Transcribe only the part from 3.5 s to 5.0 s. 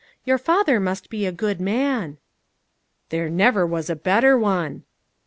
was a better one!